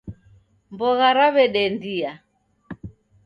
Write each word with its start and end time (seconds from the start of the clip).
Mbogha 0.73 1.09
raw'edendia 1.17 2.11